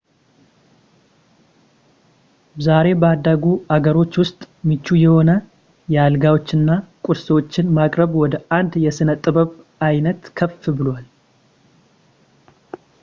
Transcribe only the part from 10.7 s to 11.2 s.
ብሏል